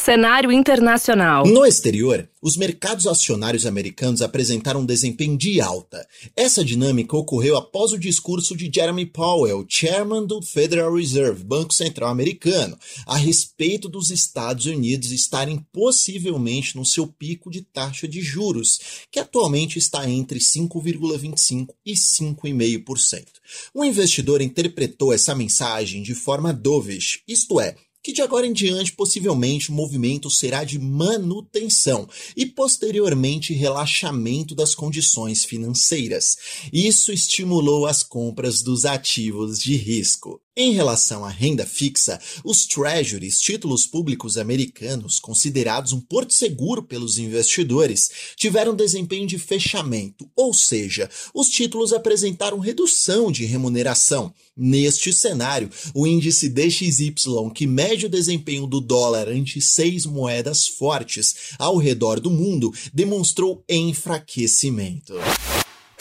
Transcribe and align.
Cenário 0.00 0.50
internacional. 0.50 1.44
No 1.44 1.66
exterior, 1.66 2.26
os 2.40 2.56
mercados 2.56 3.06
acionários 3.06 3.66
americanos 3.66 4.22
apresentaram 4.22 4.80
um 4.80 4.86
desempenho 4.86 5.36
de 5.36 5.60
alta. 5.60 6.08
Essa 6.34 6.64
dinâmica 6.64 7.14
ocorreu 7.14 7.54
após 7.54 7.92
o 7.92 7.98
discurso 7.98 8.56
de 8.56 8.70
Jeremy 8.74 9.04
Powell, 9.04 9.62
chairman 9.68 10.26
do 10.26 10.40
Federal 10.40 10.94
Reserve, 10.94 11.44
Banco 11.44 11.74
Central 11.74 12.08
Americano, 12.08 12.78
a 13.06 13.18
respeito 13.18 13.90
dos 13.90 14.10
Estados 14.10 14.64
Unidos 14.64 15.12
estarem 15.12 15.58
possivelmente 15.70 16.78
no 16.78 16.86
seu 16.86 17.06
pico 17.06 17.50
de 17.50 17.60
taxa 17.60 18.08
de 18.08 18.22
juros, 18.22 18.80
que 19.12 19.20
atualmente 19.20 19.78
está 19.78 20.08
entre 20.08 20.38
5,25% 20.38 21.68
e 21.84 21.92
5,5%. 21.92 23.26
O 23.74 23.84
investidor 23.84 24.40
interpretou 24.40 25.12
essa 25.12 25.34
mensagem 25.34 26.02
de 26.02 26.14
forma 26.14 26.54
dovish, 26.54 27.20
isto 27.28 27.60
é, 27.60 27.76
que 28.02 28.12
de 28.12 28.22
agora 28.22 28.46
em 28.46 28.52
diante 28.52 28.92
possivelmente 28.92 29.70
o 29.70 29.74
movimento 29.74 30.30
será 30.30 30.64
de 30.64 30.78
manutenção 30.78 32.08
e 32.36 32.46
posteriormente 32.46 33.52
relaxamento 33.52 34.54
das 34.54 34.74
condições 34.74 35.44
financeiras. 35.44 36.36
Isso 36.72 37.12
estimulou 37.12 37.86
as 37.86 38.02
compras 38.02 38.62
dos 38.62 38.84
ativos 38.84 39.58
de 39.58 39.76
risco. 39.76 40.40
Em 40.56 40.72
relação 40.72 41.24
à 41.24 41.28
renda 41.28 41.64
fixa, 41.64 42.20
os 42.42 42.66
treasuries, 42.66 43.40
títulos 43.40 43.86
públicos 43.86 44.36
americanos, 44.36 45.20
considerados 45.20 45.92
um 45.92 46.00
porto 46.00 46.34
seguro 46.34 46.82
pelos 46.82 47.18
investidores, 47.18 48.10
tiveram 48.34 48.74
desempenho 48.74 49.28
de 49.28 49.38
fechamento, 49.38 50.28
ou 50.34 50.52
seja, 50.52 51.08
os 51.32 51.48
títulos 51.48 51.92
apresentaram 51.92 52.58
redução 52.58 53.30
de 53.30 53.44
remuneração. 53.44 54.34
Neste 54.56 55.12
cenário, 55.12 55.70
o 55.94 56.04
índice 56.04 56.48
DXY, 56.48 57.14
que 57.54 57.64
mede 57.64 58.06
o 58.06 58.10
desempenho 58.10 58.66
do 58.66 58.80
dólar 58.80 59.28
ante 59.28 59.60
seis 59.60 60.04
moedas 60.04 60.66
fortes 60.66 61.54
ao 61.60 61.76
redor 61.76 62.18
do 62.18 62.30
mundo, 62.30 62.74
demonstrou 62.92 63.64
enfraquecimento. 63.68 65.14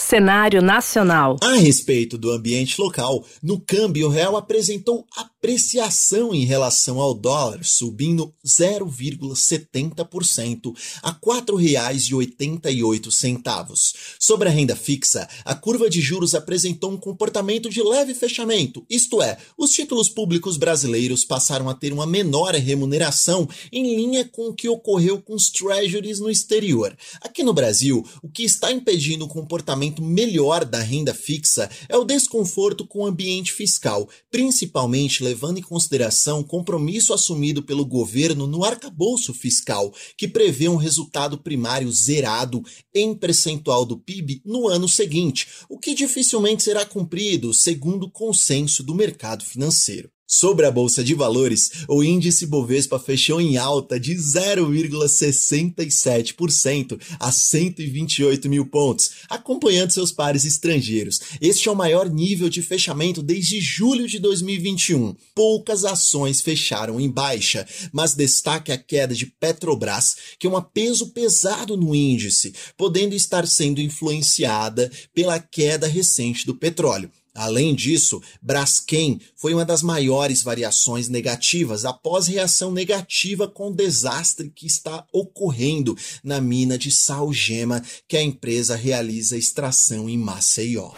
Cenário 0.09 0.59
nacional. 0.59 1.37
A 1.39 1.53
respeito 1.57 2.17
do 2.17 2.31
ambiente 2.31 2.81
local, 2.81 3.23
no 3.43 3.59
câmbio 3.59 4.09
real 4.09 4.35
apresentou 4.35 5.05
apreciação 5.39 6.35
em 6.35 6.43
relação 6.43 6.99
ao 6.99 7.13
dólar, 7.13 7.63
subindo 7.63 8.33
0,70% 8.45 10.75
a 11.01 11.11
R$ 11.11 11.17
4,88. 11.25 13.95
Sobre 14.19 14.49
a 14.49 14.51
renda 14.51 14.75
fixa, 14.75 15.29
a 15.45 15.55
curva 15.55 15.89
de 15.89 16.01
juros 16.01 16.35
apresentou 16.35 16.91
um 16.91 16.97
comportamento 16.97 17.69
de 17.69 17.81
leve 17.81 18.13
fechamento, 18.13 18.85
isto 18.89 19.21
é, 19.21 19.37
os 19.57 19.71
títulos 19.71 20.09
públicos 20.09 20.57
brasileiros 20.57 21.23
passaram 21.23 21.69
a 21.69 21.73
ter 21.73 21.93
uma 21.93 22.05
menor 22.05 22.53
remuneração 22.55 23.47
em 23.71 23.95
linha 23.95 24.25
com 24.25 24.49
o 24.49 24.53
que 24.53 24.67
ocorreu 24.67 25.21
com 25.21 25.35
os 25.35 25.49
treasuries 25.49 26.19
no 26.19 26.29
exterior. 26.29 26.93
Aqui 27.21 27.43
no 27.43 27.53
Brasil, 27.53 28.05
o 28.21 28.29
que 28.29 28.43
está 28.43 28.73
impedindo 28.73 29.23
o 29.23 29.29
comportamento 29.29 30.01
melhor 30.01 30.65
da 30.65 30.81
renda 30.81 31.13
fixa 31.13 31.69
é 31.87 31.95
o 31.95 32.03
desconforto 32.03 32.85
com 32.85 32.99
o 32.99 33.05
ambiente 33.05 33.53
fiscal, 33.53 34.09
principalmente 34.29 35.28
levando 35.29 35.59
em 35.59 35.61
consideração 35.61 36.39
o 36.39 36.43
compromisso 36.43 37.13
assumido 37.13 37.61
pelo 37.61 37.85
governo 37.85 38.47
no 38.47 38.63
arcabouço 38.63 39.31
fiscal, 39.31 39.93
que 40.17 40.27
prevê 40.27 40.67
um 40.67 40.75
resultado 40.75 41.37
primário 41.37 41.91
zerado 41.91 42.63
em 42.93 43.13
percentual 43.13 43.85
do 43.85 43.97
PIB 43.97 44.41
no 44.43 44.67
ano 44.67 44.89
seguinte, 44.89 45.47
o 45.69 45.77
que 45.77 45.93
dificilmente 45.93 46.63
será 46.63 46.83
cumprido, 46.83 47.53
segundo 47.53 48.03
o 48.07 48.11
consenso 48.11 48.81
do 48.81 48.95
mercado 48.95 49.45
financeiro. 49.45 50.09
Sobre 50.31 50.67
a 50.67 50.71
bolsa 50.71 51.03
de 51.03 51.15
valores, 51.15 51.71
o 51.87 52.03
índice 52.03 52.45
Bovespa 52.45 52.99
fechou 52.99 53.41
em 53.41 53.57
alta 53.57 53.99
de 53.99 54.13
0,67% 54.13 57.01
a 57.19 57.31
128 57.31 58.47
mil 58.47 58.67
pontos, 58.67 59.09
acompanhando 59.27 59.89
seus 59.89 60.11
pares 60.11 60.45
estrangeiros. 60.45 61.19
Este 61.41 61.67
é 61.67 61.71
o 61.71 61.75
maior 61.75 62.07
nível 62.07 62.47
de 62.47 62.61
fechamento 62.61 63.23
desde 63.23 63.59
julho 63.59 64.07
de 64.07 64.19
2021. 64.19 65.15
Poucas 65.33 65.83
ações 65.83 66.41
fecharam 66.41 67.01
em 67.01 67.09
baixa, 67.09 67.65
mas 67.91 68.13
destaque 68.13 68.71
a 68.71 68.77
queda 68.77 69.15
de 69.15 69.25
Petrobras, 69.25 70.15
que 70.37 70.45
é 70.45 70.49
um 70.51 70.61
peso 70.61 71.07
pesado 71.07 71.75
no 71.75 71.95
índice, 71.95 72.53
podendo 72.77 73.15
estar 73.15 73.47
sendo 73.47 73.81
influenciada 73.81 74.91
pela 75.11 75.39
queda 75.39 75.87
recente 75.87 76.45
do 76.45 76.53
petróleo. 76.53 77.09
Além 77.39 77.73
disso, 77.73 78.21
Braskem 78.41 79.17
foi 79.33 79.53
uma 79.53 79.63
das 79.63 79.81
maiores 79.81 80.43
variações 80.43 81.07
negativas 81.07 81.85
após 81.85 82.27
reação 82.27 82.69
negativa 82.69 83.47
com 83.47 83.69
o 83.69 83.73
desastre 83.73 84.51
que 84.53 84.67
está 84.67 85.07
ocorrendo 85.13 85.95
na 86.21 86.41
mina 86.41 86.77
de 86.77 86.91
Salgema 86.91 87.81
que 88.09 88.17
a 88.17 88.21
empresa 88.21 88.75
realiza 88.75 89.37
extração 89.37 90.09
em 90.09 90.17
Maceió 90.17 90.91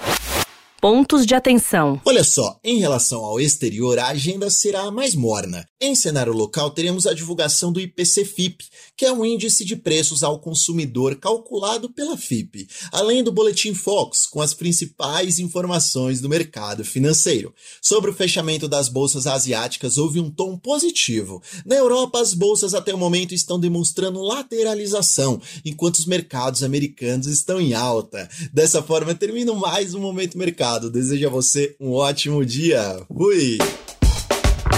pontos 0.81 1.27
de 1.27 1.35
atenção. 1.35 2.01
Olha 2.03 2.23
só, 2.23 2.59
em 2.63 2.79
relação 2.79 3.23
ao 3.23 3.39
exterior, 3.39 3.99
a 3.99 4.07
agenda 4.07 4.49
será 4.49 4.89
mais 4.89 5.13
morna. 5.13 5.63
Em 5.79 5.93
cenário 5.93 6.33
local, 6.33 6.71
teremos 6.71 7.05
a 7.05 7.13
divulgação 7.13 7.71
do 7.71 7.79
IPC-FIP, 7.79 8.65
que 8.97 9.05
é 9.05 9.11
um 9.11 9.23
índice 9.23 9.63
de 9.63 9.75
preços 9.75 10.23
ao 10.23 10.39
consumidor 10.39 11.15
calculado 11.17 11.91
pela 11.91 12.17
FIP, 12.17 12.67
além 12.91 13.23
do 13.23 13.31
Boletim 13.31 13.75
Fox, 13.75 14.25
com 14.25 14.41
as 14.41 14.55
principais 14.55 15.37
informações 15.37 16.19
do 16.19 16.27
mercado 16.27 16.83
financeiro. 16.83 17.53
Sobre 17.79 18.09
o 18.09 18.13
fechamento 18.13 18.67
das 18.67 18.89
bolsas 18.89 19.27
asiáticas, 19.27 19.99
houve 19.99 20.19
um 20.19 20.31
tom 20.31 20.57
positivo. 20.57 21.43
Na 21.63 21.75
Europa, 21.75 22.19
as 22.19 22.33
bolsas 22.33 22.73
até 22.73 22.91
o 22.91 22.97
momento 22.97 23.35
estão 23.35 23.59
demonstrando 23.59 24.19
lateralização, 24.19 25.39
enquanto 25.63 25.95
os 25.97 26.07
mercados 26.07 26.63
americanos 26.63 27.27
estão 27.27 27.61
em 27.61 27.75
alta. 27.75 28.27
Dessa 28.51 28.81
forma, 28.81 29.13
termino 29.13 29.55
mais 29.55 29.93
um 29.93 29.99
Momento 29.99 30.39
Mercado 30.39 30.70
mercado. 30.71 30.89
Desejo 30.89 31.27
a 31.27 31.29
você 31.29 31.75
um 31.79 31.93
ótimo 31.93 32.45
dia. 32.45 33.01
Fui! 33.07 33.57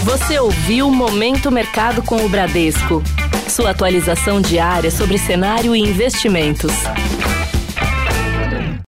Você 0.03 0.39
ouviu 0.39 0.89
Momento 0.89 1.51
Mercado 1.51 2.01
com 2.01 2.25
o 2.25 2.29
Bradesco. 2.29 3.01
Sua 3.49 3.69
atualização 3.69 4.41
diária 4.41 4.89
sobre 4.89 5.17
cenário 5.17 5.75
e 5.75 5.79
investimentos. 5.79 6.71